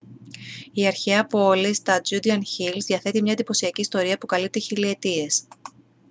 [0.71, 5.43] η αρχαία πόλη στα judean hills διαθέτει μια εντυπωσιακή ιστορία που καλύπτει χιλιετίες